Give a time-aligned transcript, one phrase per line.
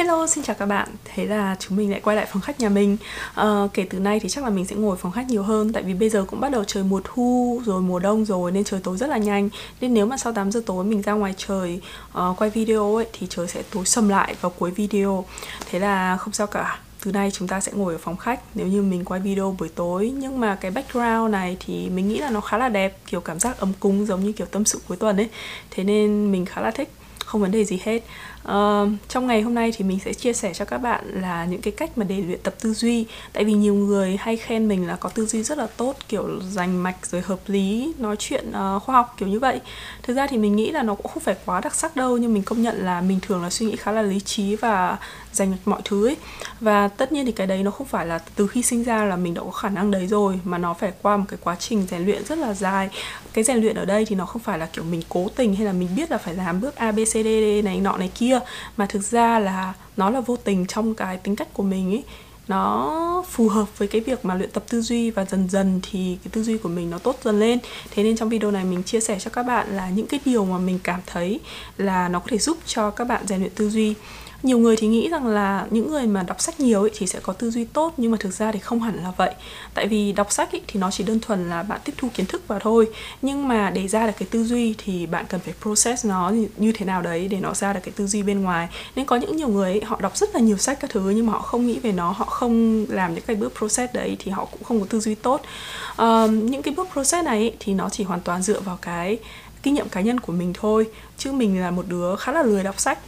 [0.00, 0.88] Hello, xin chào các bạn.
[1.04, 2.96] Thế là chúng mình lại quay lại phòng khách nhà mình.
[3.34, 5.82] À, kể từ nay thì chắc là mình sẽ ngồi phòng khách nhiều hơn tại
[5.82, 8.80] vì bây giờ cũng bắt đầu trời mùa thu rồi mùa đông rồi nên trời
[8.84, 9.48] tối rất là nhanh.
[9.80, 11.80] Nên nếu mà sau 8 giờ tối mình ra ngoài trời
[12.18, 15.24] uh, quay video ấy thì trời sẽ tối sầm lại vào cuối video.
[15.70, 16.78] Thế là không sao cả.
[17.04, 19.68] Từ nay chúng ta sẽ ngồi ở phòng khách nếu như mình quay video buổi
[19.68, 23.20] tối Nhưng mà cái background này thì mình nghĩ là nó khá là đẹp Kiểu
[23.20, 25.28] cảm giác ấm cúng giống như kiểu tâm sự cuối tuần ấy
[25.70, 26.88] Thế nên mình khá là thích
[27.30, 28.02] không vấn đề gì hết
[28.48, 31.60] uh, trong ngày hôm nay thì mình sẽ chia sẻ cho các bạn là những
[31.60, 33.06] cái cách mà để luyện tập tư duy.
[33.32, 36.28] Tại vì nhiều người hay khen mình là có tư duy rất là tốt kiểu
[36.50, 39.60] rành mạch rồi hợp lý nói chuyện uh, khoa học kiểu như vậy.
[40.02, 42.34] Thực ra thì mình nghĩ là nó cũng không phải quá đặc sắc đâu nhưng
[42.34, 44.96] mình công nhận là mình thường là suy nghĩ khá là lý trí và
[45.32, 46.16] dành mọi thứ ấy.
[46.60, 49.16] Và tất nhiên thì cái đấy nó không phải là từ khi sinh ra là
[49.16, 51.86] mình đã có khả năng đấy rồi mà nó phải qua một cái quá trình
[51.90, 52.88] rèn luyện rất là dài.
[53.32, 55.66] Cái rèn luyện ở đây thì nó không phải là kiểu mình cố tình hay
[55.66, 58.10] là mình biết là phải làm bước a b c d e, này nọ này
[58.14, 58.29] kia
[58.76, 62.04] mà thực ra là nó là vô tình trong cái tính cách của mình ấy.
[62.48, 66.18] Nó phù hợp với cái việc mà luyện tập tư duy và dần dần thì
[66.24, 67.58] cái tư duy của mình nó tốt dần lên.
[67.90, 70.44] Thế nên trong video này mình chia sẻ cho các bạn là những cái điều
[70.44, 71.40] mà mình cảm thấy
[71.76, 73.94] là nó có thể giúp cho các bạn rèn luyện tư duy
[74.42, 77.20] nhiều người thì nghĩ rằng là những người mà đọc sách nhiều ấy thì sẽ
[77.22, 79.34] có tư duy tốt nhưng mà thực ra thì không hẳn là vậy.
[79.74, 82.26] Tại vì đọc sách ấy thì nó chỉ đơn thuần là bạn tiếp thu kiến
[82.26, 82.88] thức vào thôi.
[83.22, 86.72] Nhưng mà để ra được cái tư duy thì bạn cần phải process nó như
[86.72, 88.68] thế nào đấy để nó ra được cái tư duy bên ngoài.
[88.96, 91.26] Nên có những nhiều người ấy, họ đọc rất là nhiều sách các thứ nhưng
[91.26, 94.30] mà họ không nghĩ về nó họ không làm những cái bước process đấy thì
[94.30, 95.40] họ cũng không có tư duy tốt.
[96.02, 99.18] Uh, những cái bước process này ấy, thì nó chỉ hoàn toàn dựa vào cái
[99.62, 100.86] kinh nghiệm cá nhân của mình thôi.
[101.18, 102.98] Chứ mình là một đứa khá là lười đọc sách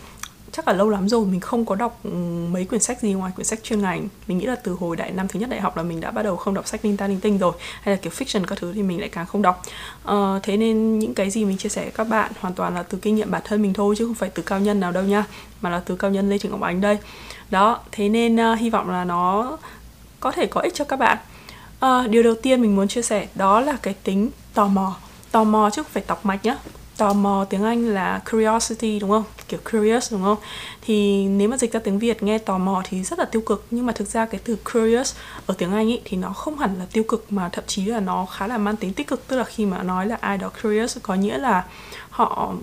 [0.53, 2.11] chắc là lâu lắm rồi mình không có đọc ừ,
[2.51, 4.09] mấy quyển sách gì ngoài quyển sách chuyên ngành.
[4.27, 6.23] Mình nghĩ là từ hồi đại năm thứ nhất đại học là mình đã bắt
[6.23, 8.73] đầu không đọc sách linh ta linh tinh rồi hay là kiểu fiction các thứ
[8.73, 9.63] thì mình lại càng không đọc.
[10.09, 12.83] Uh, thế nên những cái gì mình chia sẻ với các bạn hoàn toàn là
[12.83, 15.03] từ kinh nghiệm bản thân mình thôi chứ không phải từ cao nhân nào đâu
[15.03, 15.25] nha
[15.61, 16.99] mà là từ cao nhân lê trường ngọc ánh đây.
[17.51, 19.59] Đó thế nên uh, hy vọng là nó
[20.21, 21.19] có thể có ích cho các bạn.
[21.87, 24.97] Uh, điều đầu tiên mình muốn chia sẻ đó là cái tính tò mò.
[25.31, 26.57] Tò mò chứ không phải tọc mạch nhá
[26.97, 29.25] tò mò tiếng Anh là curiosity đúng không?
[29.49, 30.39] Kiểu curious đúng không?
[30.83, 33.67] Thì nếu mà dịch ra tiếng Việt nghe tò mò thì rất là tiêu cực
[33.71, 35.15] nhưng mà thực ra cái từ curious
[35.47, 38.01] ở tiếng Anh ý, thì nó không hẳn là tiêu cực mà thậm chí là
[38.01, 40.51] nó khá là mang tính tích cực tức là khi mà nói là ai đó
[40.63, 41.65] curious có nghĩa là
[42.11, 42.55] họ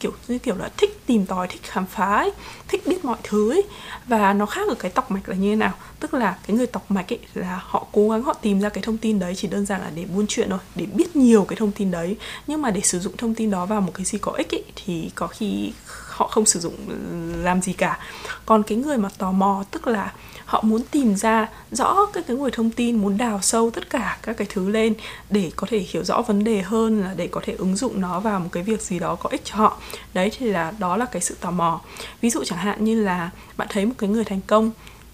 [0.00, 2.32] kiểu như kiểu là thích tìm tòi thích khám phá ấy,
[2.68, 3.62] thích biết mọi thứ ấy.
[4.06, 6.66] và nó khác ở cái tọc mạch là như thế nào tức là cái người
[6.66, 9.48] tọc mạch ấy là họ cố gắng họ tìm ra cái thông tin đấy chỉ
[9.48, 12.16] đơn giản là để buôn chuyện thôi để biết nhiều cái thông tin đấy
[12.46, 14.64] nhưng mà để sử dụng thông tin đó vào một cái gì có ích ấy,
[14.76, 15.72] thì có khi
[16.14, 16.96] họ không sử dụng ừ,
[17.42, 17.98] làm gì cả.
[18.46, 20.12] Còn cái người mà tò mò, tức là
[20.44, 24.18] họ muốn tìm ra rõ các cái nguồn thông tin, muốn đào sâu tất cả
[24.22, 24.94] các cái thứ lên
[25.30, 28.20] để có thể hiểu rõ vấn đề hơn là để có thể ứng dụng nó
[28.20, 29.78] vào một cái việc gì đó có ích cho họ.
[30.14, 31.80] Đấy thì là, đó là cái sự tò mò.
[32.20, 34.70] Ví dụ chẳng hạn như là bạn thấy một cái người thành công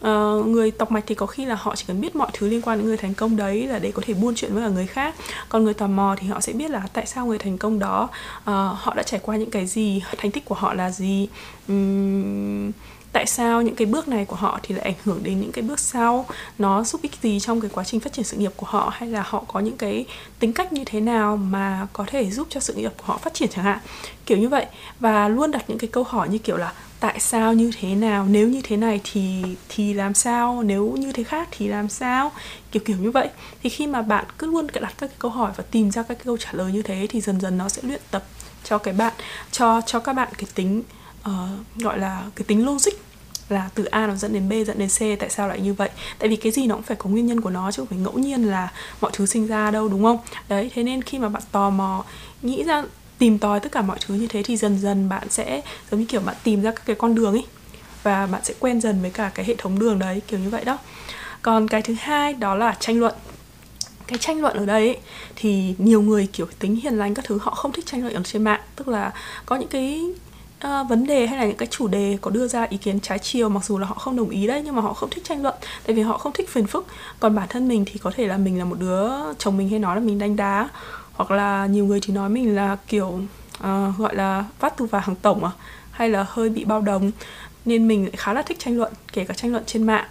[0.07, 2.63] Uh, người tọc mạch thì có khi là họ chỉ cần biết mọi thứ liên
[2.63, 4.87] quan đến người thành công đấy là để có thể buôn chuyện với cả người
[4.87, 5.15] khác.
[5.49, 8.09] Còn người tò mò thì họ sẽ biết là tại sao người thành công đó
[8.39, 8.45] uh,
[8.79, 11.29] họ đã trải qua những cái gì thành tích của họ là gì
[11.69, 12.71] um,
[13.13, 15.63] tại sao những cái bước này của họ thì lại ảnh hưởng đến những cái
[15.63, 16.27] bước sau
[16.59, 19.09] nó giúp ích gì trong cái quá trình phát triển sự nghiệp của họ hay
[19.09, 20.07] là họ có những cái
[20.39, 23.35] tính cách như thế nào mà có thể giúp cho sự nghiệp của họ phát
[23.35, 23.79] triển chẳng hạn.
[24.27, 24.67] Kiểu như vậy.
[25.01, 28.27] Và luôn đặt những cái câu hỏi như kiểu là tại sao như thế nào
[28.31, 32.33] nếu như thế này thì thì làm sao nếu như thế khác thì làm sao
[32.73, 33.29] kiểu kiểu như vậy.
[33.63, 36.15] Thì khi mà bạn cứ luôn đặt các cái câu hỏi và tìm ra các
[36.15, 38.25] cái câu trả lời như thế thì dần dần nó sẽ luyện tập
[38.65, 39.13] cho cái bạn
[39.51, 40.83] cho cho các bạn cái tính
[41.21, 41.33] uh,
[41.77, 42.93] gọi là cái tính logic
[43.49, 45.91] là từ A nó dẫn đến B dẫn đến C tại sao lại như vậy.
[46.19, 47.99] Tại vì cái gì nó cũng phải có nguyên nhân của nó chứ không phải
[47.99, 50.19] ngẫu nhiên là mọi thứ sinh ra đâu đúng không?
[50.49, 52.05] Đấy thế nên khi mà bạn tò mò
[52.43, 52.85] nghĩ ra
[53.21, 56.07] tìm tòi tất cả mọi thứ như thế thì dần dần bạn sẽ giống như
[56.07, 57.45] kiểu bạn tìm ra các cái con đường ấy
[58.03, 60.65] và bạn sẽ quen dần với cả cái hệ thống đường đấy kiểu như vậy
[60.65, 60.79] đó.
[61.43, 63.15] Còn cái thứ hai đó là tranh luận.
[64.07, 64.99] Cái tranh luận ở đây ấy,
[65.37, 68.23] thì nhiều người kiểu tính hiền lành các thứ họ không thích tranh luận ở
[68.23, 68.61] trên mạng.
[68.77, 69.13] Tức là
[69.47, 70.05] có những cái
[70.67, 73.19] uh, vấn đề hay là những cái chủ đề có đưa ra ý kiến trái
[73.19, 75.43] chiều mặc dù là họ không đồng ý đấy nhưng mà họ không thích tranh
[75.43, 75.55] luận
[75.87, 76.87] tại vì họ không thích phiền phức.
[77.21, 79.09] Còn bản thân mình thì có thể là mình là một đứa
[79.39, 80.69] chồng mình hay nói là mình đánh đá
[81.21, 85.01] hoặc là nhiều người thì nói mình là kiểu uh, gọi là vắt từ vào
[85.01, 85.51] hàng tổng à
[85.91, 87.11] hay là hơi bị bao đồng.
[87.65, 90.05] Nên mình lại khá là thích tranh luận kể cả tranh luận trên mạng.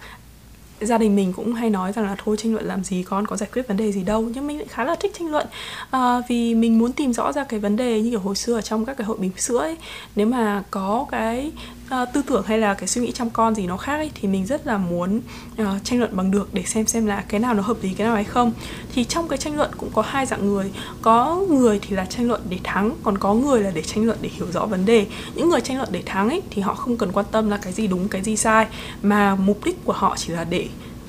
[0.80, 3.36] Gia đình mình cũng hay nói rằng là thôi tranh luận làm gì con có
[3.36, 4.22] giải quyết vấn đề gì đâu.
[4.34, 5.46] Nhưng mình lại khá là thích tranh luận
[5.90, 8.60] à, vì mình muốn tìm rõ ra cái vấn đề như kiểu hồi xưa ở
[8.60, 9.76] trong các cái hội bình sữa ấy.
[10.16, 11.52] Nếu mà có cái
[11.94, 14.28] uh, tư tưởng hay là cái suy nghĩ trong con gì nó khác ấy thì
[14.28, 15.20] mình rất là muốn
[15.62, 18.06] uh, tranh luận bằng được để xem xem là cái nào nó hợp lý cái
[18.06, 18.52] nào hay không.
[18.94, 20.70] Thì trong cái tranh luận cũng có hai dạng người.
[21.02, 24.18] Có người thì là tranh luận để thắng còn có người là để tranh luận
[24.20, 25.06] để hiểu rõ vấn đề.
[25.34, 27.72] Những người tranh luận để thắng ấy thì họ không cần quan tâm là cái
[27.72, 28.66] gì đúng cái gì sai
[29.02, 30.68] mà mục đích của họ chỉ là để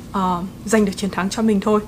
[0.09, 1.79] uh, giành được chiến thắng cho mình thôi.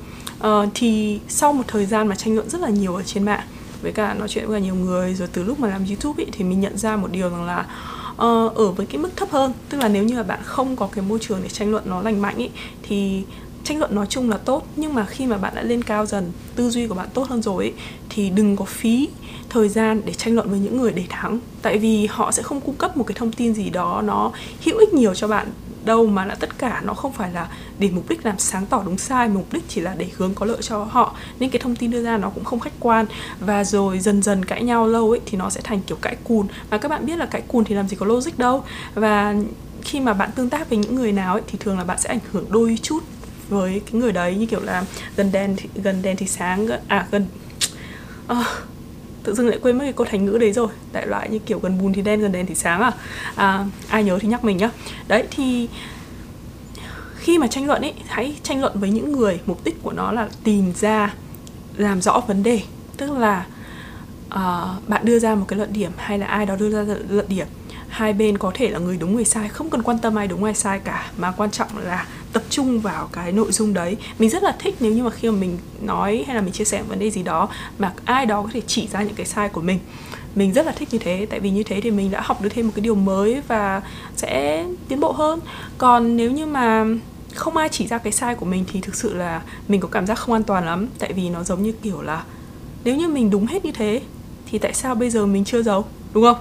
[0.48, 3.44] Uh, thì sau một thời gian mà tranh luận rất là nhiều ở trên mạng
[3.82, 6.30] với cả nói chuyện với cả nhiều người rồi từ lúc mà làm youtube ấy,
[6.32, 7.66] thì mình nhận ra một điều rằng là
[8.14, 9.54] uh, ở với cái mức thấp hơn.
[9.70, 12.02] Tức là nếu như là bạn không có cái môi trường để tranh luận nó
[12.02, 12.50] lành mạnh ý
[12.84, 13.24] thì
[13.64, 14.68] tranh luận nói chung là tốt.
[14.76, 17.42] Nhưng mà khi mà bạn đã lên cao dần tư duy của bạn tốt hơn
[17.42, 17.74] rồi ấy,
[18.10, 19.08] thì đừng có phí
[19.50, 21.40] thời gian để tranh luận với những người để thắng.
[21.62, 24.32] Tại vì họ sẽ không cung cấp một cái thông tin gì đó nó
[24.66, 25.48] hữu ích nhiều cho bạn
[25.86, 27.48] đâu mà là tất cả nó không phải là
[27.80, 30.46] để mục đích làm sáng tỏ đúng sai mục đích chỉ là để hướng có
[30.46, 31.16] lợi cho họ.
[31.40, 33.06] Nên cái thông tin đưa ra nó cũng không khách quan.
[33.40, 36.48] Và rồi dần dần cãi nhau lâu ấy thì nó sẽ thành kiểu cãi cùn.
[36.70, 38.64] Và các bạn biết là cãi cùn thì làm gì có logic đâu.
[38.94, 39.36] Và
[39.82, 42.10] khi mà bạn tương tác với những người nào ấy thì thường là bạn sẽ
[42.10, 43.04] ảnh hưởng đôi chút
[43.50, 44.36] với cái người đấy.
[44.36, 44.84] Như kiểu là
[45.16, 47.26] gần đèn thì, gần đèn thì sáng à gần
[48.32, 48.38] uh,
[49.24, 50.68] tự dưng lại quên mất cái câu thành ngữ đấy rồi.
[50.94, 52.92] Đại loại như kiểu gần bùn thì đen gần đèn thì sáng à,
[53.36, 54.70] à ai nhớ thì nhắc mình nhá.
[55.08, 55.70] Đấy thì
[57.16, 60.12] khi mà tranh luận ấy hãy tranh luận với những người mục đích của nó
[60.12, 61.14] là tìm ra
[61.78, 62.62] làm rõ vấn đề.
[62.98, 63.46] Tức là
[64.28, 67.26] uh, bạn đưa ra một cái luận điểm hay là ai đó đưa ra luận
[67.30, 67.48] điểm
[67.88, 70.44] hai bên có thể là người đúng người sai không cần quan tâm ai đúng
[70.44, 71.12] ai sai cả.
[71.18, 73.98] Mà quan trọng là tập trung vào cái nội dung đấy.
[74.20, 76.64] Mình rất là thích nếu như mà khi mà mình nói hay là mình chia
[76.64, 77.50] sẻ vấn đề gì đó
[77.80, 79.80] mà ai đó có thể chỉ ra những cái sai của mình.
[80.36, 82.50] Mình rất là thích như thế, tại vì như thế thì mình đã học được
[82.50, 83.82] thêm một cái điều mới và
[84.16, 85.40] sẽ tiến bộ hơn.
[85.78, 86.86] Còn nếu như mà
[87.36, 90.08] không ai chỉ ra cái sai của mình thì thực sự là mình có cảm
[90.08, 90.88] giác không an toàn lắm.
[91.00, 92.24] Tại vì nó giống như kiểu là
[92.84, 94.02] nếu như mình đúng hết như thế
[94.52, 96.38] thì tại sao bây giờ mình chưa giàu đúng không?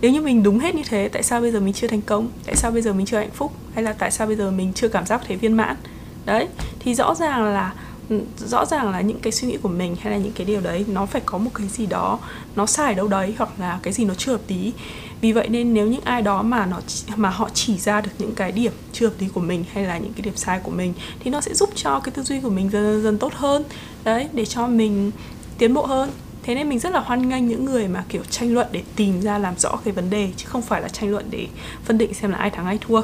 [0.00, 2.28] Nếu như mình đúng hết như thế, tại sao bây giờ mình chưa thành công?
[2.46, 3.52] Tại sao bây giờ mình chưa hạnh phúc?
[3.74, 5.76] Hay là tại sao bây giờ mình chưa cảm giác thấy viên mãn?
[6.24, 6.48] Đấy,
[6.78, 7.74] thì rõ ràng là
[8.08, 10.60] ừ, rõ ràng là những cái suy nghĩ của mình hay là những cái điều
[10.60, 12.18] đấy, nó phải có một cái gì đó
[12.56, 14.72] nó sai đâu đấy hoặc là cái gì nó chưa hợp lý.
[15.20, 16.80] Vì vậy nên nếu những ai đó mà nó
[17.16, 19.98] mà họ chỉ ra được những cái điểm chưa hợp lý của mình hay là
[19.98, 22.50] những cái điểm sai của mình, thì nó sẽ giúp cho cái tư duy của
[22.50, 23.64] mình dần dần tốt hơn.
[24.04, 25.10] Đấy, để cho mình
[25.58, 26.10] tiến bộ hơn
[26.44, 29.20] thế nên mình rất là hoan nghênh những người mà kiểu tranh luận để tìm
[29.20, 31.46] ra làm rõ cái vấn đề chứ không phải là tranh luận để
[31.84, 33.02] phân định xem là ai thắng ai thua.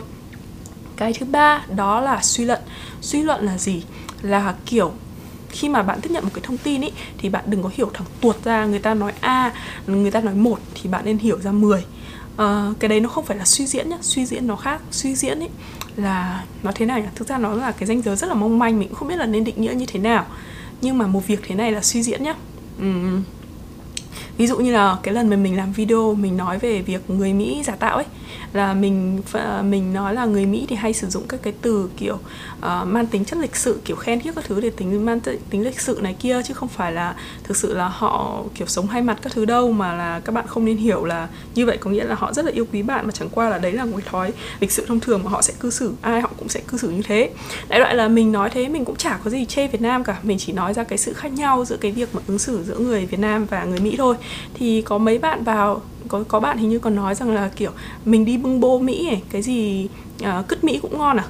[0.97, 2.61] Cái thứ ba đó là suy luận.
[3.01, 3.83] Suy luận là gì?
[4.23, 4.93] Là kiểu
[5.49, 7.91] khi mà bạn tiếp nhận một cái thông tin ý thì bạn đừng có hiểu
[7.95, 9.53] thẳng tuột ra người ta nói a
[9.87, 11.85] người ta nói một thì bạn nên hiểu ra 10 uh,
[12.37, 14.81] ờ, cái đấy nó không phải là suy diễn nhá suy diễn nó khác.
[14.91, 15.49] Suy diễn ấy
[15.97, 18.79] là nó thế này thực ra nó là cái danh giới rất là mong manh
[18.79, 20.27] mình cũng không biết là nên định nghĩa như thế nào.
[20.81, 22.35] Nhưng mà một việc thế này là suy diễn nhá
[22.81, 23.23] um,
[24.37, 27.33] ví dụ như là cái lần mà mình làm video mình nói về việc người
[27.33, 28.07] mỹ giả tạo ấy
[28.53, 31.91] là mình à, mình nói là người Mỹ thì hay sử dụng các cái từ
[31.97, 35.21] kiểu uh, mang tính chất lịch sự kiểu khen thiết các thứ để tính mang
[35.51, 38.87] tính lịch sự này kia chứ không phải là thực sự là họ kiểu sống
[38.87, 41.77] hai mặt các thứ đâu mà là các bạn không nên hiểu là như vậy
[41.77, 43.85] có nghĩa là họ rất là yêu quý bạn mà chẳng qua là đấy là
[43.85, 46.61] một thói lịch sự thông thường mà họ sẽ cư xử ai họ cũng sẽ
[46.61, 47.31] cư xử như thế.
[47.69, 50.17] Đại loại là mình nói thế mình cũng chả có gì chê Việt Nam cả
[50.23, 52.79] mình chỉ nói ra cái sự khác nhau giữa cái việc mà ứng xử giữa
[52.79, 54.17] người Việt Nam và người Mỹ thôi.
[54.55, 57.71] Thì có mấy bạn vào có có bạn hình như còn nói rằng là kiểu
[58.05, 59.89] mình đi bưng bô mỹ ấy, cái gì
[60.23, 61.25] uh, cứt mỹ cũng ngon à?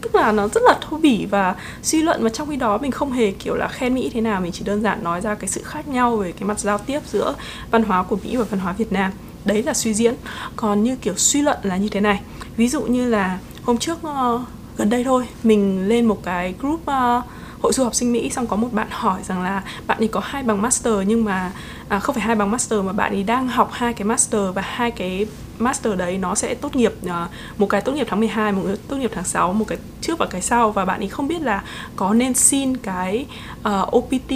[0.00, 2.90] Tức là nó rất là thô bỉ và suy luận và trong khi đó mình
[2.90, 5.48] không hề kiểu là khen mỹ thế nào mình chỉ đơn giản nói ra cái
[5.48, 7.34] sự khác nhau về cái mặt giao tiếp giữa
[7.70, 9.12] văn hóa của mỹ và văn hóa việt nam.
[9.44, 10.14] Đấy là suy diễn.
[10.56, 12.20] Còn như kiểu suy luận là như thế này.
[12.56, 14.40] Ví dụ như là hôm trước uh,
[14.76, 17.24] gần đây thôi mình lên một cái group uh,
[17.62, 20.20] hội du học sinh Mỹ xong có một bạn hỏi rằng là bạn ấy có
[20.24, 21.52] hai bằng master nhưng mà
[21.88, 24.62] à, không phải hai bằng master mà bạn ấy đang học hai cái master và
[24.62, 25.26] hai cái
[25.58, 28.76] master đấy nó sẽ tốt nghiệp à, một cái tốt nghiệp tháng 12, một cái
[28.88, 30.70] tốt nghiệp tháng 6, một cái trước và cái sau.
[30.72, 31.62] Và bạn ấy không biết là
[31.96, 33.26] có nên xin cái
[33.62, 34.32] à, uh, OPT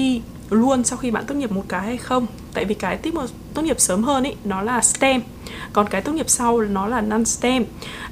[0.50, 2.26] luôn sau khi bạn tốt nghiệp một cái hay không.
[2.54, 3.14] Tại vì cái tiếp
[3.54, 5.20] tốt nghiệp sớm hơn ấy nó là STEM.
[5.72, 7.64] Còn cái tốt nghiệp sau nó là non STEM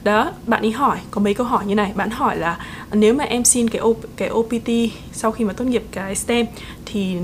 [0.05, 1.93] đó bạn ấy hỏi có mấy câu hỏi như này.
[1.95, 2.59] Bạn hỏi là
[2.93, 4.69] nếu mà em xin cái o, cái OPT
[5.13, 6.47] sau khi mà tốt nghiệp cái STEM
[6.87, 7.17] thì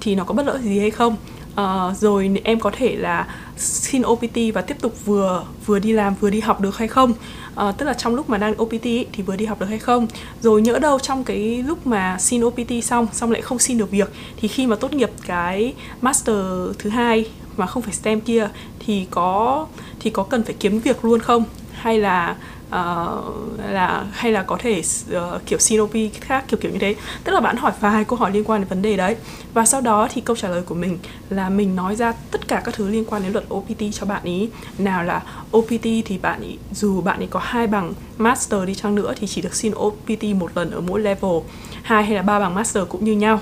[0.00, 1.16] thì nó có bất lợi gì hay không?
[1.52, 3.26] Uh, rồi em có thể là
[3.56, 7.12] xin OPT và tiếp tục vừa vừa đi làm vừa đi học được hay không?
[7.60, 9.78] Uh, tức là trong lúc mà đang OPT ý, thì vừa đi học được hay
[9.78, 10.06] không?
[10.40, 13.90] Rồi nhỡ đâu trong cái lúc mà xin OPT xong xong lại không xin được
[13.90, 16.36] việc thì khi mà tốt nghiệp cái master
[16.78, 17.24] thứ hai
[17.56, 19.66] mà không phải STEM kia thì có
[20.00, 21.44] thì có cần phải kiếm việc luôn không?
[21.72, 22.36] Hay là
[22.68, 24.82] uh, là hay là có thể
[25.16, 26.94] uh, kiểu xin OP khác kiểu kiểu như thế?
[27.24, 29.16] Tức là bạn hỏi vài câu hỏi liên quan đến vấn đề đấy.
[29.54, 30.98] Và sau đó thì câu trả lời của mình
[31.30, 34.22] là mình nói ra tất cả các thứ liên quan đến luật OPT cho bạn
[34.24, 34.48] ý.
[34.78, 35.22] Nào là
[35.56, 39.26] OPT thì bạn ý dù bạn ấy có hai bằng master đi chăng nữa thì
[39.26, 41.40] chỉ được xin OPT một lần ở mỗi level.
[41.82, 43.40] Hai hay là ba bằng master cũng như nhau.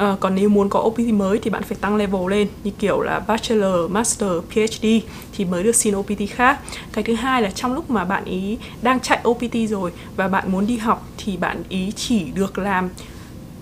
[0.00, 3.00] À, còn nếu muốn có OPT mới thì bạn phải tăng level lên như kiểu
[3.00, 4.86] là bachelor, master, PhD
[5.32, 6.60] thì mới được xin OPT khác.
[6.92, 10.52] Cái thứ hai là trong lúc mà bạn ý đang chạy OPT rồi và bạn
[10.52, 12.88] muốn đi học thì bạn ý chỉ được làm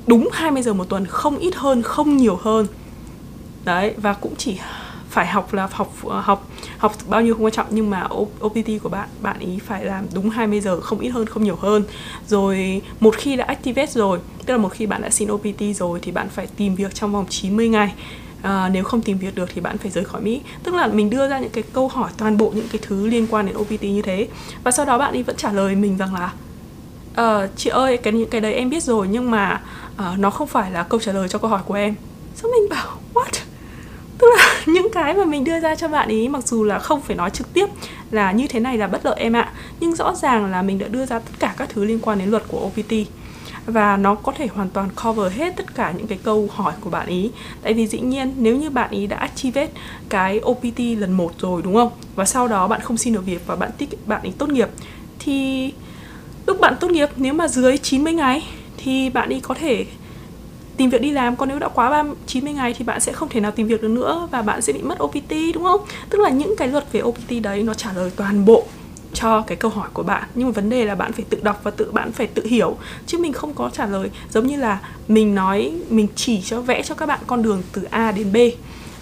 [0.07, 2.66] đúng 20 giờ một tuần, không ít hơn, không nhiều hơn.
[3.64, 4.59] Đấy và cũng chỉ
[5.11, 6.49] phải học là học học
[6.79, 8.09] học bao nhiêu không quan trọng nhưng mà
[8.45, 11.57] OPT của bạn bạn ý phải làm đúng 20 giờ không ít hơn không nhiều
[11.57, 11.85] hơn.
[12.29, 15.99] Rồi một khi đã activate rồi tức là một khi bạn đã xin OPT rồi
[16.03, 17.95] thì bạn phải tìm việc trong vòng 90 ngày.
[18.43, 20.41] À, nếu không tìm việc được thì bạn phải rời khỏi Mỹ.
[20.62, 23.27] Tức là mình đưa ra những cái câu hỏi toàn bộ những cái thứ liên
[23.31, 24.29] quan đến OPT như thế.
[24.65, 26.33] Và sau đó bạn ấy vẫn trả lời mình rằng là
[27.19, 29.61] uh, chị ơi cái những cái đấy em biết rồi nhưng mà
[29.95, 31.95] uh, nó không phải là câu trả lời cho câu hỏi của em.
[32.35, 33.48] Sao mình bảo what?
[34.19, 37.01] Tức là những cái mà mình đưa ra cho bạn ý, mặc dù là không
[37.01, 37.67] phải nói trực tiếp
[38.11, 39.53] là như thế này là bất lợi em ạ.
[39.81, 42.31] Nhưng rõ ràng là mình đã đưa ra tất cả các thứ liên quan đến
[42.31, 42.93] luật của OPT
[43.67, 46.91] và nó có thể hoàn toàn cover hết tất cả những cái câu hỏi của
[46.91, 47.31] bạn ý.
[47.63, 49.71] Tại vì dĩ nhiên, nếu như bạn ý đã activate
[50.09, 51.91] cái OPT lần một rồi, đúng không?
[52.15, 54.69] Và sau đó bạn không xin được việc và bạn tích bạn ý tốt nghiệp,
[55.19, 55.73] thì
[56.47, 58.43] lúc bạn tốt nghiệp, nếu mà dưới 90 ngày
[58.77, 59.87] thì bạn ý có thể
[60.78, 63.28] tìm việc đi làm còn nếu đã quá 30, 90 ngày thì bạn sẽ không
[63.28, 65.80] thể nào tìm việc được nữa và bạn sẽ bị mất OPT đúng không?
[66.11, 68.64] Tức là những cái luật về OPT đấy nó trả lời toàn bộ
[69.14, 70.23] cho cái câu hỏi của bạn.
[70.35, 72.76] Nhưng mà vấn đề là bạn phải tự đọc và tự bạn phải tự hiểu
[73.06, 74.11] chứ mình không có trả lời.
[74.30, 77.82] Giống như là mình nói mình chỉ cho vẽ cho các bạn con đường từ
[77.90, 78.37] A đến B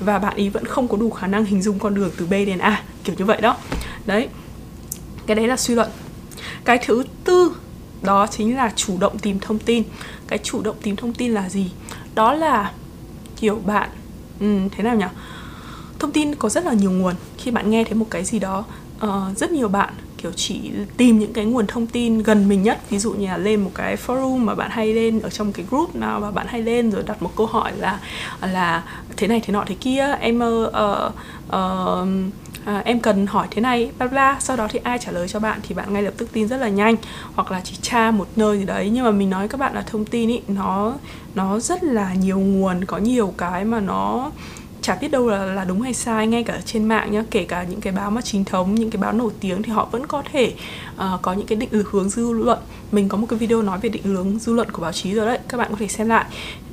[0.00, 2.30] và bạn ý vẫn không có đủ khả năng hình dung con đường từ B
[2.30, 3.56] đến A kiểu như vậy đó.
[4.06, 4.28] Đấy
[5.26, 5.88] cái đấy là suy luận.
[6.64, 7.52] Cái thứ tư
[8.02, 9.82] đó chính là chủ động tìm thông tin.
[10.26, 11.70] Cái chủ động tìm thông tin là gì?
[12.14, 12.72] Đó là
[13.36, 13.88] kiểu bạn
[14.40, 15.06] ừ, thế nào nhỉ?
[15.98, 17.14] Thông tin có rất là nhiều nguồn.
[17.38, 18.64] Khi bạn nghe thấy một cái gì đó
[19.04, 22.80] uh, rất nhiều bạn kiểu chỉ tìm những cái nguồn thông tin gần mình nhất.
[22.90, 25.66] Ví dụ như là lên một cái forum mà bạn hay lên ở trong cái
[25.70, 28.00] group nào mà bạn hay lên rồi đặt một câu hỏi là
[28.40, 28.82] là
[29.16, 30.74] thế này thế nọ thế kia em uh,
[31.48, 32.08] uh,
[32.66, 35.40] à, em cần hỏi thế này bla bla sau đó thì ai trả lời cho
[35.40, 36.96] bạn thì bạn ngay lập tức tin rất là nhanh.
[37.34, 39.82] Hoặc là chỉ tra một nơi gì đấy nhưng mà mình nói các bạn là
[39.82, 40.94] thông tin ý nó
[41.34, 44.30] nó rất là nhiều nguồn có nhiều cái mà nó
[44.82, 47.64] chả biết đâu là là đúng hay sai ngay cả trên mạng nhá kể cả
[47.64, 50.22] những cái báo mà chính thống những cái báo nổi tiếng thì họ vẫn có
[50.32, 50.54] thể
[50.96, 52.58] uh, có những cái định hướng dư luận.
[52.92, 55.26] Mình có một cái video nói về định hướng dư luận của báo chí rồi
[55.26, 56.24] đấy các bạn có thể xem lại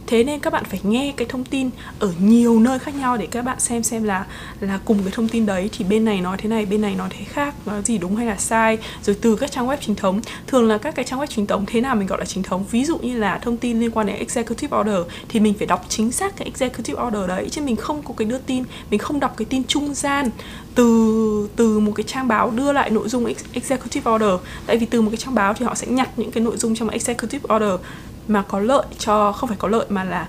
[0.08, 1.70] thế nên các bạn phải nghe cái thông tin
[2.00, 4.26] ở nhiều nơi khác nhau để các bạn xem xem là
[4.60, 7.10] là cùng cái thông tin đấy thì bên này nói thế này, bên này nói
[7.18, 10.22] thế khác, nói gì đúng hay là sai, rồi từ các trang web chính thống.
[10.48, 12.66] Thường là các cái trang web chính thống thế nào mình gọi là chính thống?
[12.72, 15.86] Ví dụ như là thông tin liên quan đến executive order thì mình phải đọc
[15.90, 19.20] chính xác cái executive order đấy, chứ mình không có cái đưa tin, mình không
[19.20, 20.30] đọc cái tin trung gian
[20.76, 24.32] từ từ một cái trang báo đưa lại nội dung executive order.
[24.66, 26.76] Tại vì từ một cái trang báo thì họ sẽ nhặt những cái nội dung
[26.76, 27.80] trong executive order
[28.28, 30.28] mà có lợi cho không phải có lợi mà là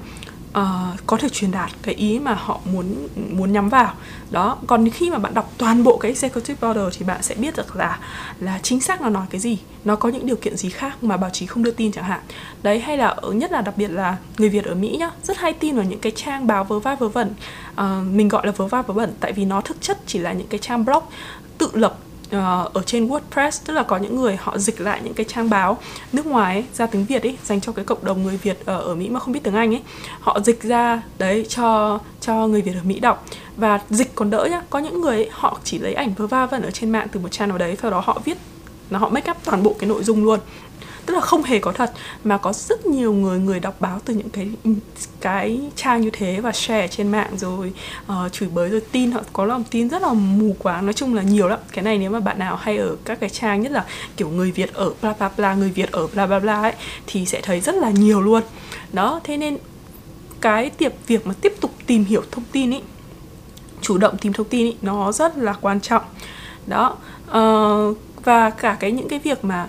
[0.58, 3.92] uh, có thể truyền đạt cái ý mà họ muốn muốn nhắm vào.
[4.30, 7.56] Đó còn khi mà bạn đọc toàn bộ cái executive order thì bạn sẽ biết
[7.56, 7.98] được là
[8.40, 9.58] là chính xác nó nói cái gì.
[9.84, 12.20] Nó có những điều kiện gì khác mà báo chí không đưa tin chẳng hạn.
[12.62, 15.38] Đấy hay là ở nhất là đặc biệt là người việt ở mỹ nhá rất
[15.38, 17.34] hay tin vào những cái trang báo vớ va vớ vẩn.
[17.72, 20.32] Uh, mình gọi là vớ va vớ vẩn tại vì nó thực chất chỉ là
[20.32, 21.02] những cái trang blog
[21.58, 21.98] tự lập
[22.30, 25.50] Ờ, ở trên WordPress tức là có những người họ dịch lại những cái trang
[25.50, 25.78] báo
[26.12, 28.80] nước ngoài ấy, ra tiếng Việt ấy dành cho cái cộng đồng người Việt ở,
[28.80, 29.82] ở Mỹ mà không biết tiếng Anh ấy.
[30.20, 33.24] Họ dịch ra đấy cho cho người Việt ở Mỹ đọc.
[33.56, 36.46] Và dịch còn đỡ nhá có những người ấy, họ chỉ lấy ảnh vơ va
[36.46, 38.38] vẩn ở trên mạng từ một trang nào đấy sau đó họ viết
[38.90, 40.40] là họ make up toàn bộ cái nội dung luôn
[41.06, 41.92] tức là không hề có thật
[42.24, 44.48] mà có rất nhiều người người đọc báo từ những cái
[45.20, 47.72] cái trang như thế và share trên mạng rồi
[48.12, 49.10] uh, chửi bới rồi tin.
[49.10, 51.58] Họ có lòng tin rất là mù quáng nói chung là nhiều lắm.
[51.72, 53.84] Cái này nếu mà bạn nào hay ở các cái trang nhất là
[54.16, 56.72] kiểu người việt ở bla bla bla người việt ở bla bla bla ấy
[57.06, 58.42] thì sẽ thấy rất là nhiều luôn.
[58.92, 59.58] Đó thế nên
[60.40, 62.82] cái tiệp việc mà tiếp tục tìm hiểu thông tin ấy
[63.80, 66.02] chủ động tìm thông tin ý, nó rất là quan trọng.
[66.66, 66.96] Đó
[67.30, 69.68] uh, và cả cái những cái việc mà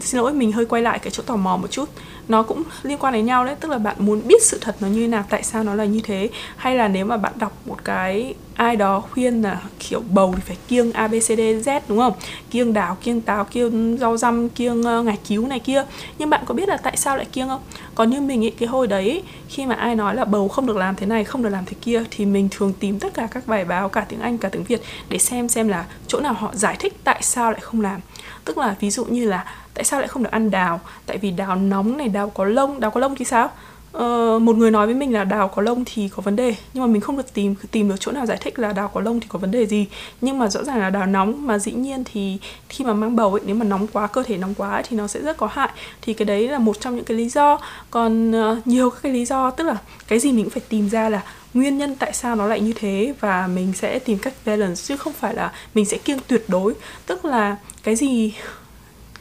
[0.00, 1.88] xin lỗi mình hơi quay lại cái chỗ tò mò một chút.
[2.28, 4.88] Nó cũng liên quan đến nhau đấy tức là bạn muốn biết sự thật nó
[4.88, 6.28] như thế nào tại sao nó là như thế?
[6.56, 10.42] Hay là nếu mà bạn đọc một cái ai đó khuyên là kiểu bầu thì
[10.46, 12.12] phải kiêng a b c d z đúng không?
[12.50, 15.84] Kiêng đào kiêng táo kiêng rau răm kiêng uh, ngải cứu này kia.
[16.18, 17.60] Nhưng bạn có biết là tại sao lại kiêng không?
[17.94, 20.76] Còn như mình ý, cái hồi đấy khi mà ai nói là bầu không được
[20.76, 23.46] làm thế này không được làm thế kia thì mình thường tìm tất cả các
[23.46, 26.50] bài báo cả tiếng anh cả tiếng việt để xem xem là chỗ nào họ
[26.54, 28.00] giải thích tại sao lại không làm.
[28.44, 30.80] Tức là ví dụ như là tại sao lại không được ăn đào?
[31.06, 33.50] Tại vì đào nóng này đào có lông đào có lông thì sao?
[33.96, 36.54] Uh, một người nói với mình là đào có lông thì có vấn đề.
[36.74, 39.00] Nhưng mà mình không được tìm tìm được chỗ nào giải thích là đào có
[39.00, 39.86] lông thì có vấn đề gì.
[40.20, 42.38] Nhưng mà rõ ràng là đào nóng mà dĩ nhiên thì
[42.68, 44.96] khi mà mang bầu ấy nếu mà nóng quá cơ thể nóng quá ấy, thì
[44.96, 45.70] nó sẽ rất có hại.
[46.02, 47.58] Thì cái đấy là một trong những cái lý do.
[47.90, 49.76] Còn uh, nhiều các cái lý do tức là
[50.08, 51.22] cái gì mình cũng phải tìm ra là
[51.54, 54.96] nguyên nhân tại sao nó lại như thế và mình sẽ tìm cách balance chứ
[54.96, 56.74] không phải là mình sẽ kiêng tuyệt đối.
[57.06, 58.34] Tức là cái gì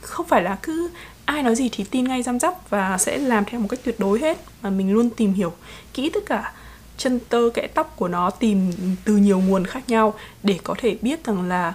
[0.04, 0.90] không phải là cứ
[1.26, 4.00] ai nói gì thì tin ngay răm rắp và sẽ làm theo một cách tuyệt
[4.00, 5.54] đối hết, mà mình luôn tìm hiểu
[5.94, 6.52] kỹ tất cả
[6.98, 8.72] chân tơ, kẽ tóc của nó tìm
[9.06, 11.74] từ nhiều nguồn khác nhau để có thể biết rằng là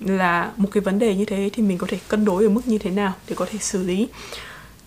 [0.00, 2.66] là một cái vấn đề như thế thì mình có thể cân đối ở mức
[2.66, 4.08] như thế nào để có thể xử lý.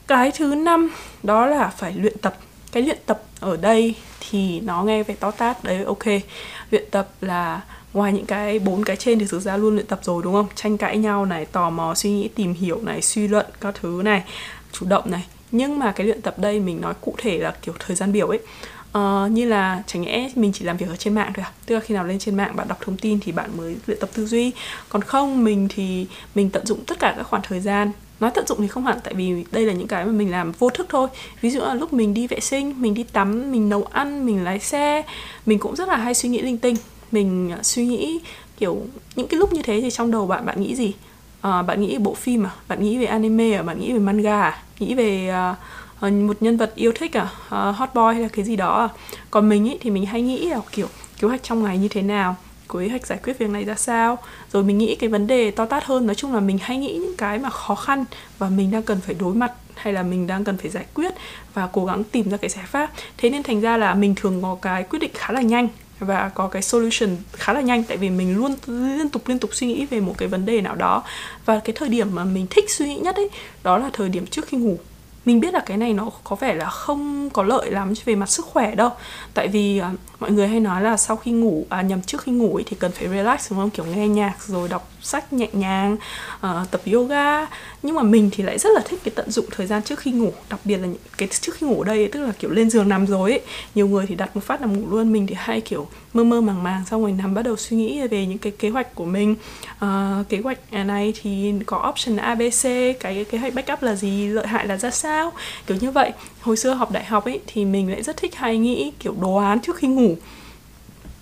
[0.07, 0.89] Cái thứ năm,
[1.23, 2.37] đó là phải luyện tập.
[2.71, 6.05] Cái luyện tập ở đây thì nó nghe về to tát, đấy, ok.
[6.71, 7.61] Luyện tập là
[7.93, 10.47] ngoài những cái bốn cái trên thì thực ra luôn luyện tập rồi đúng không?
[10.55, 14.01] Tranh cãi nhau này tò mò suy nghĩ tìm hiểu này suy luận các thứ
[14.03, 14.23] này
[14.71, 15.25] chủ động này.
[15.51, 18.27] Nhưng mà cái luyện tập đây mình nói cụ thể là kiểu thời gian biểu
[18.27, 18.39] ấy.
[18.97, 21.51] Uh, như là chẳng nhẽ mình chỉ làm việc ở trên mạng thôi à?
[21.65, 23.99] Tức là khi nào lên trên mạng bạn đọc thông tin thì bạn mới luyện
[23.99, 24.51] tập tư duy.
[24.89, 27.91] Còn không mình thì mình tận dụng tất cả các khoảng thời gian.
[28.19, 30.51] Nói tận dụng thì không hẳn tại vì đây là những cái mà mình làm
[30.51, 31.07] vô thức thôi.
[31.41, 34.43] Ví dụ là lúc mình đi vệ sinh mình đi tắm mình nấu ăn mình
[34.43, 35.03] lái xe
[35.45, 36.75] mình cũng rất là hay suy nghĩ linh tinh
[37.11, 38.19] mình à, suy nghĩ
[38.57, 38.81] kiểu
[39.15, 40.93] những cái lúc như thế thì trong đầu bạn bạn nghĩ gì?
[41.41, 42.51] À, bạn nghĩ bộ phim à?
[42.67, 43.63] Bạn nghĩ về anime à?
[43.63, 44.63] Bạn nghĩ về manga à?
[44.79, 45.33] Nghĩ về
[46.01, 47.23] uh, một nhân vật yêu thích à?
[47.45, 48.89] Uh, hot boy hay là cái gì đó à?
[49.31, 50.87] Còn mình ý thì mình hay nghĩ là kiểu
[51.19, 52.35] kế hoạch trong ngày như thế nào?
[52.73, 54.17] Kế hoạch giải quyết việc này ra sao?
[54.53, 56.93] Rồi mình nghĩ cái vấn đề to tát hơn nói chung là mình hay nghĩ
[56.93, 58.05] những cái mà khó khăn
[58.37, 61.13] và mình đang cần phải đối mặt hay là mình đang cần phải giải quyết
[61.53, 62.91] và cố gắng tìm ra cái giải pháp.
[63.17, 65.67] Thế nên thành ra là mình thường có cái quyết định khá là nhanh
[66.01, 69.49] và có cái solution khá là nhanh tại vì mình luôn liên tục liên tục
[69.53, 71.03] suy nghĩ về một cái vấn đề nào đó.
[71.45, 73.29] Và cái thời điểm mà mình thích suy nghĩ nhất ấy
[73.63, 74.77] đó là thời điểm trước khi ngủ.
[75.25, 78.29] Mình biết là cái này nó có vẻ là không có lợi lắm về mặt
[78.29, 78.89] sức khỏe đâu.
[79.33, 82.31] Tại vì uh, mọi người hay nói là sau khi ngủ à nhầm trước khi
[82.31, 83.69] ngủ ấy, thì cần phải relax đúng không?
[83.69, 85.97] Kiểu nghe nhạc rồi đọc sách nhẹ nhàng
[86.35, 87.47] uh, tập yoga.
[87.83, 90.11] Nhưng mà mình thì lại rất là thích cái tận dụng thời gian trước khi
[90.11, 90.87] ngủ đặc biệt là
[91.17, 93.41] cái trước khi ngủ ở đây tức là kiểu lên giường nằm rồi ấy.
[93.75, 96.41] Nhiều người thì đặt một phát nằm ngủ luôn mình thì hay kiểu mơ mơ
[96.41, 99.05] màng màng xong rồi nằm bắt đầu suy nghĩ về những cái kế hoạch của
[99.05, 99.35] mình.
[99.85, 102.67] Uh, kế hoạch này thì có option abc
[102.99, 105.31] cái kế hoạch backup là gì lợi hại là ra sao
[105.67, 106.11] kiểu như vậy
[106.41, 109.35] hồi xưa học đại học ấy, thì mình lại rất thích hay nghĩ kiểu đồ
[109.35, 110.15] án trước khi ngủ.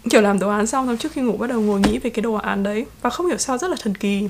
[0.09, 2.21] Kiểu làm đồ án xong xong trước khi ngủ bắt đầu ngồi nghĩ về cái
[2.21, 4.27] đồ án đấy và không hiểu sao rất là thần kỳ.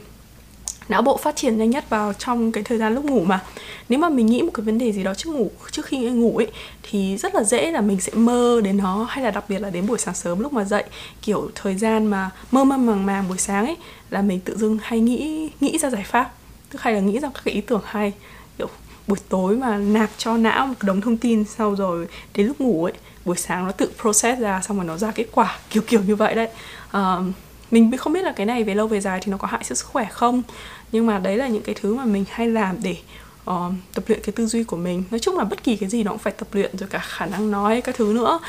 [0.90, 3.44] Não bộ phát triển nhanh nhất vào trong cái thời gian lúc ngủ mà.
[3.90, 6.38] Nếu mà mình nghĩ một cái vấn đề gì đó trước ngủ, trước khi ngủ
[6.38, 6.48] ấy,
[6.84, 9.70] thì rất là dễ là mình sẽ mơ đến nó hay là đặc biệt là
[9.70, 10.84] đến buổi sáng sớm lúc mà dậy.
[11.22, 13.78] Kiểu thời gian mà mơ mơ màng màng buổi sáng ấy
[14.10, 16.34] là mình tự dưng hay nghĩ nghĩ ra giải pháp.
[16.70, 18.14] Tức hay là nghĩ ra các cái ý tưởng hay
[19.10, 22.86] buổi tối mà nạp cho não một đống thông tin sau rồi đến lúc ngủ
[22.86, 22.94] ấy
[23.26, 26.16] buổi sáng nó tự process ra xong rồi nó ra kết quả kiểu kiểu như
[26.16, 26.48] vậy đấy.
[26.98, 27.26] Uh,
[27.72, 29.78] mình không biết là cái này về lâu về dài thì nó có hại sức
[29.86, 30.42] khỏe không.
[30.92, 32.96] Nhưng mà đấy là những cái thứ mà mình hay làm để
[33.50, 35.04] uh, tập luyện cái tư duy của mình.
[35.12, 37.26] Nói chung là bất kỳ cái gì nó cũng phải tập luyện rồi cả khả
[37.26, 38.40] năng nói các thứ nữa.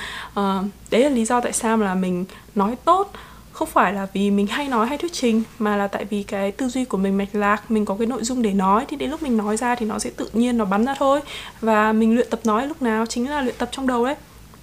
[0.41, 3.13] Uh, đấy là lý do tại sao là mình nói tốt
[3.61, 6.53] không phải là vì mình hay nói hay thuyết trình mà là tại vì cái
[6.53, 9.11] tư duy của mình mạch lạc mình có cái nội dung để nói thì đến
[9.11, 11.21] lúc mình nói ra thì nó sẽ tự nhiên nó bắn ra thôi.
[11.61, 14.15] Và mình luyện tập nói lúc nào chính là luyện tập trong đầu đấy.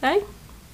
[0.02, 0.22] Đấy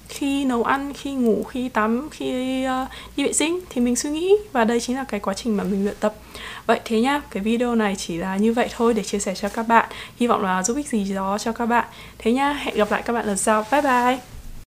[0.08, 4.10] khi nấu ăn khi ngủ khi tắm khi uh, đi vệ sinh thì mình suy
[4.10, 6.14] nghĩ và đây chính là cái quá trình mà mình luyện tập.
[6.66, 9.48] Vậy thế nhá cái video này chỉ là như vậy thôi để chia sẻ cho
[9.48, 9.88] các bạn.
[10.16, 11.86] Hy vọng là giúp ích gì đó cho các bạn.
[12.18, 13.64] Thế nhá hẹn gặp lại các bạn lần sau.
[13.72, 14.33] Bye bye!